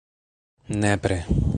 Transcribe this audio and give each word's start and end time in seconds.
Nepre! 0.81 1.19